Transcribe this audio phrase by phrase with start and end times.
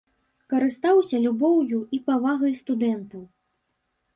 [0.53, 3.21] Карыстаўся любоўю і павагай студэнтаў.